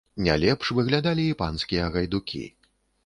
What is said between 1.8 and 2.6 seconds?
гайдукі.